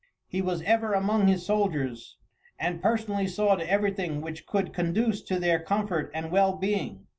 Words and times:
He 0.27 0.41
was 0.41 0.63
ever 0.63 0.93
among 0.93 1.27
his 1.27 1.45
soldiers, 1.45 2.17
and 2.59 2.81
personally 2.81 3.27
saw 3.27 3.53
to 3.53 3.69
everything 3.69 4.19
which 4.19 4.47
could 4.47 4.73
conduce 4.73 5.21
to 5.21 5.39
their 5.39 5.59
comfort 5.59 6.09
and 6.11 6.31
well 6.31 6.55
being. 6.57 7.05